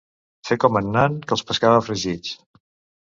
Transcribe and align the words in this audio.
Fer 0.49 0.55
com 0.63 0.79
en 0.81 0.89
Nan, 0.95 1.19
que 1.27 1.37
els 1.37 1.45
pescava 1.51 1.85
fregits. 1.91 2.33